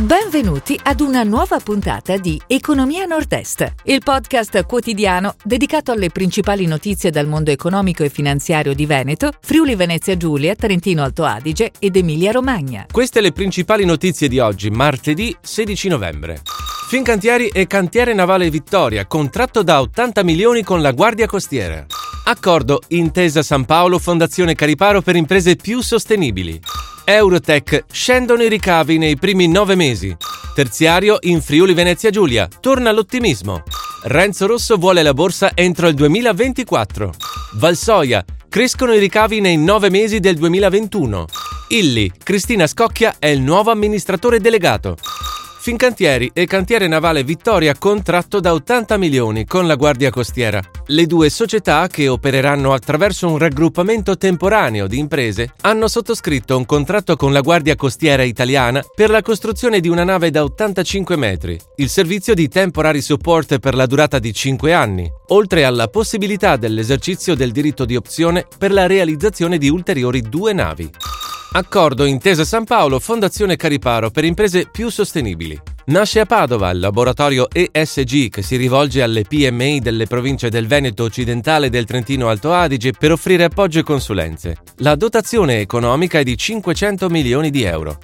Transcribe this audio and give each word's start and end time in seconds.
Benvenuti 0.00 0.80
ad 0.82 1.00
una 1.00 1.24
nuova 1.24 1.58
puntata 1.58 2.16
di 2.16 2.40
Economia 2.46 3.04
Nord-Est, 3.04 3.74
il 3.84 4.00
podcast 4.02 4.64
quotidiano 4.64 5.34
dedicato 5.44 5.92
alle 5.92 6.08
principali 6.08 6.64
notizie 6.64 7.10
dal 7.10 7.26
mondo 7.26 7.50
economico 7.50 8.02
e 8.02 8.08
finanziario 8.08 8.72
di 8.72 8.86
Veneto, 8.86 9.30
Friuli 9.42 9.74
Venezia 9.74 10.16
Giulia, 10.16 10.54
Trentino 10.54 11.02
Alto 11.02 11.24
Adige 11.24 11.72
ed 11.78 11.96
Emilia 11.96 12.30
Romagna. 12.30 12.86
Queste 12.90 13.20
le 13.20 13.32
principali 13.32 13.84
notizie 13.84 14.28
di 14.28 14.38
oggi, 14.38 14.70
martedì 14.70 15.36
16 15.38 15.88
novembre. 15.88 16.40
Fincantieri 16.88 17.48
e 17.48 17.66
Cantiere 17.66 18.14
Navale 18.14 18.48
Vittoria, 18.48 19.04
contratto 19.04 19.62
da 19.62 19.82
80 19.82 20.22
milioni 20.22 20.62
con 20.62 20.80
la 20.80 20.92
Guardia 20.92 21.26
Costiera. 21.26 21.84
Accordo 22.24 22.80
Intesa 22.88 23.42
San 23.42 23.66
Paolo 23.66 23.98
Fondazione 23.98 24.54
Cariparo 24.54 25.02
per 25.02 25.16
imprese 25.16 25.56
più 25.56 25.82
sostenibili. 25.82 26.58
Eurotech 27.12 27.86
scendono 27.90 28.44
i 28.44 28.48
ricavi 28.48 28.96
nei 28.96 29.16
primi 29.16 29.48
nove 29.48 29.74
mesi. 29.74 30.16
Terziario 30.54 31.16
in 31.22 31.42
Friuli 31.42 31.74
Venezia 31.74 32.10
Giulia. 32.10 32.48
Torna 32.60 32.92
l'ottimismo. 32.92 33.64
Renzo 34.04 34.46
Rosso 34.46 34.76
vuole 34.76 35.02
la 35.02 35.12
borsa 35.12 35.50
entro 35.54 35.88
il 35.88 35.94
2024. 35.94 37.12
Valsoia. 37.54 38.24
Crescono 38.48 38.92
i 38.92 39.00
ricavi 39.00 39.40
nei 39.40 39.56
nove 39.56 39.90
mesi 39.90 40.20
del 40.20 40.36
2021. 40.36 41.26
Illy. 41.70 42.12
Cristina 42.22 42.68
Scocchia 42.68 43.16
è 43.18 43.26
il 43.26 43.40
nuovo 43.40 43.72
amministratore 43.72 44.38
delegato. 44.38 44.96
Fincantieri 45.62 46.30
e 46.32 46.46
Cantiere 46.46 46.88
Navale 46.88 47.22
Vittoria 47.22 47.76
contratto 47.76 48.40
da 48.40 48.54
80 48.54 48.96
milioni 48.96 49.44
con 49.44 49.66
la 49.66 49.74
Guardia 49.74 50.08
Costiera. 50.08 50.58
Le 50.86 51.04
due 51.04 51.28
società, 51.28 51.86
che 51.86 52.08
opereranno 52.08 52.72
attraverso 52.72 53.28
un 53.28 53.36
raggruppamento 53.36 54.16
temporaneo 54.16 54.86
di 54.86 54.96
imprese, 54.96 55.52
hanno 55.60 55.86
sottoscritto 55.86 56.56
un 56.56 56.64
contratto 56.64 57.14
con 57.14 57.34
la 57.34 57.42
Guardia 57.42 57.76
Costiera 57.76 58.22
italiana 58.22 58.82
per 58.94 59.10
la 59.10 59.20
costruzione 59.20 59.80
di 59.80 59.88
una 59.88 60.02
nave 60.02 60.30
da 60.30 60.44
85 60.44 61.16
metri, 61.16 61.60
il 61.76 61.90
servizio 61.90 62.32
di 62.32 62.48
temporary 62.48 63.02
support 63.02 63.58
per 63.58 63.74
la 63.74 63.84
durata 63.84 64.18
di 64.18 64.32
5 64.32 64.72
anni, 64.72 65.12
oltre 65.28 65.64
alla 65.64 65.88
possibilità 65.88 66.56
dell'esercizio 66.56 67.34
del 67.34 67.52
diritto 67.52 67.84
di 67.84 67.96
opzione 67.96 68.46
per 68.56 68.72
la 68.72 68.86
realizzazione 68.86 69.58
di 69.58 69.68
ulteriori 69.68 70.22
due 70.22 70.54
navi. 70.54 70.90
Accordo 71.52 72.04
Intesa 72.04 72.44
San 72.44 72.62
Paolo 72.64 73.00
Fondazione 73.00 73.56
Cariparo 73.56 74.10
per 74.10 74.24
imprese 74.24 74.68
più 74.70 74.88
sostenibili. 74.88 75.60
Nasce 75.86 76.20
a 76.20 76.24
Padova 76.24 76.70
il 76.70 76.78
laboratorio 76.78 77.48
ESG 77.50 78.28
che 78.28 78.42
si 78.42 78.54
rivolge 78.54 79.02
alle 79.02 79.24
PMI 79.24 79.80
delle 79.80 80.06
province 80.06 80.48
del 80.48 80.68
Veneto 80.68 81.02
occidentale 81.02 81.66
e 81.66 81.70
del 81.70 81.86
Trentino 81.86 82.28
Alto 82.28 82.52
Adige 82.52 82.92
per 82.96 83.10
offrire 83.10 83.42
appoggio 83.42 83.80
e 83.80 83.82
consulenze. 83.82 84.58
La 84.76 84.94
dotazione 84.94 85.58
economica 85.58 86.20
è 86.20 86.22
di 86.22 86.36
500 86.36 87.08
milioni 87.08 87.50
di 87.50 87.64
euro. 87.64 87.98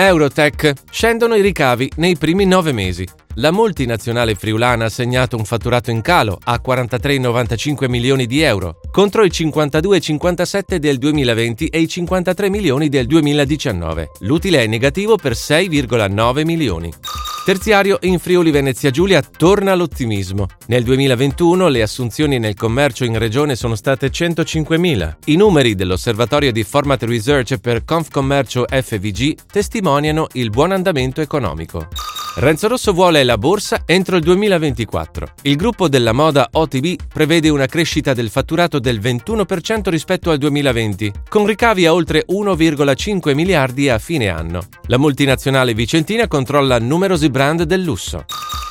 Eurotech 0.00 0.74
scendono 0.92 1.34
i 1.34 1.40
ricavi 1.40 1.90
nei 1.96 2.16
primi 2.16 2.46
nove 2.46 2.70
mesi. 2.70 3.04
La 3.34 3.50
multinazionale 3.50 4.36
friulana 4.36 4.84
ha 4.84 4.88
segnato 4.88 5.36
un 5.36 5.44
fatturato 5.44 5.90
in 5.90 6.02
calo 6.02 6.38
a 6.40 6.60
43,95 6.64 7.88
milioni 7.88 8.26
di 8.26 8.40
euro, 8.40 8.78
contro 8.92 9.24
i 9.24 9.28
52,57 9.28 10.76
del 10.76 10.98
2020 10.98 11.66
e 11.66 11.80
i 11.80 11.88
53 11.88 12.48
milioni 12.48 12.88
del 12.88 13.06
2019. 13.06 14.10
L'utile 14.20 14.62
è 14.62 14.68
negativo 14.68 15.16
per 15.16 15.32
6,9 15.32 16.44
milioni. 16.44 16.92
Terziario 17.48 17.96
in 18.02 18.18
Friuli 18.18 18.50
Venezia 18.50 18.90
Giulia 18.90 19.22
torna 19.22 19.74
l'ottimismo. 19.74 20.48
Nel 20.66 20.84
2021 20.84 21.68
le 21.68 21.80
assunzioni 21.80 22.38
nel 22.38 22.54
commercio 22.54 23.06
in 23.06 23.16
regione 23.16 23.56
sono 23.56 23.74
state 23.74 24.10
105.000. 24.10 25.14
I 25.24 25.36
numeri 25.36 25.74
dell'osservatorio 25.74 26.52
di 26.52 26.62
Format 26.62 27.02
Research 27.04 27.56
per 27.56 27.86
Confcommercio 27.86 28.66
FVG 28.68 29.46
testimoniano 29.50 30.26
il 30.32 30.50
buon 30.50 30.72
andamento 30.72 31.22
economico. 31.22 31.88
Renzo 32.36 32.68
Rosso 32.68 32.92
vuole 32.92 33.24
la 33.24 33.36
borsa 33.36 33.82
entro 33.84 34.16
il 34.16 34.22
2024. 34.22 35.26
Il 35.42 35.56
gruppo 35.56 35.88
della 35.88 36.12
moda 36.12 36.48
OTB 36.52 36.94
prevede 37.12 37.48
una 37.48 37.66
crescita 37.66 38.14
del 38.14 38.30
fatturato 38.30 38.78
del 38.78 39.00
21% 39.00 39.88
rispetto 39.88 40.30
al 40.30 40.38
2020, 40.38 41.12
con 41.28 41.46
ricavi 41.46 41.86
a 41.86 41.92
oltre 41.92 42.24
1,5 42.28 43.34
miliardi 43.34 43.88
a 43.88 43.98
fine 43.98 44.28
anno. 44.28 44.62
La 44.86 44.98
multinazionale 44.98 45.74
vicentina 45.74 46.28
controlla 46.28 46.78
numerosi 46.78 47.28
brand 47.28 47.62
del 47.62 47.82
lusso. 47.82 48.24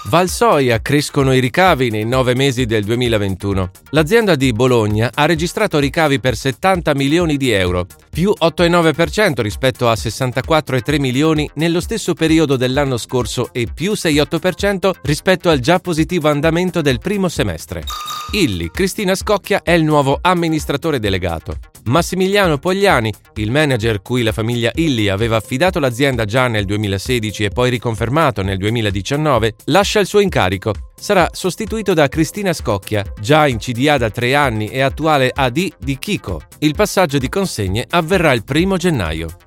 Valsoia 0.09 0.81
crescono 0.81 1.33
i 1.33 1.41
ricavi 1.41 1.89
nei 1.89 2.05
nove 2.05 2.33
mesi 2.33 2.65
del 2.65 2.85
2021. 2.85 3.71
L'azienda 3.89 4.35
di 4.35 4.53
Bologna 4.53 5.11
ha 5.13 5.25
registrato 5.25 5.79
ricavi 5.79 6.21
per 6.21 6.37
70 6.37 6.95
milioni 6.95 7.35
di 7.35 7.51
euro, 7.51 7.85
più 8.09 8.33
8,9% 8.39 9.41
rispetto 9.41 9.89
a 9.89 9.93
64,3 9.93 10.97
milioni 11.01 11.49
nello 11.55 11.81
stesso 11.81 12.13
periodo 12.13 12.55
dell'anno 12.55 12.95
scorso 12.95 13.49
e 13.51 13.67
più 13.73 13.91
6,8% 13.91 14.91
rispetto 15.01 15.49
al 15.49 15.59
già 15.59 15.79
positivo 15.79 16.29
andamento 16.29 16.79
del 16.81 16.99
primo 16.99 17.27
semestre. 17.27 17.83
Illy, 18.31 18.69
Cristina 18.71 19.15
Scocchia 19.15 19.61
è 19.63 19.71
il 19.71 19.83
nuovo 19.83 20.19
amministratore 20.21 20.99
delegato. 20.99 21.55
Massimiliano 21.85 22.57
Pogliani, 22.57 23.13
il 23.35 23.51
manager 23.51 24.01
cui 24.01 24.21
la 24.21 24.33
famiglia 24.33 24.69
Illy 24.75 25.07
aveva 25.07 25.37
affidato 25.37 25.79
l'azienda 25.79 26.25
già 26.25 26.47
nel 26.47 26.65
2016 26.65 27.45
e 27.45 27.49
poi 27.49 27.69
riconfermato 27.69 28.41
nel 28.41 28.57
2019, 28.57 29.55
lascia 29.65 30.01
il 30.01 30.07
suo 30.07 30.19
incarico. 30.19 30.73
Sarà 30.99 31.29
sostituito 31.31 31.93
da 31.93 32.09
Cristina 32.09 32.51
Scocchia, 32.51 33.05
già 33.21 33.47
in 33.47 33.59
CDA 33.59 33.97
da 33.97 34.09
tre 34.09 34.35
anni 34.35 34.67
e 34.67 34.81
attuale 34.81 35.31
AD 35.33 35.67
di 35.79 35.97
Kiko. 35.97 36.41
Il 36.59 36.75
passaggio 36.75 37.19
di 37.19 37.29
consegne 37.29 37.85
avverrà 37.89 38.33
il 38.33 38.43
primo 38.43 38.75
gennaio. 38.75 39.46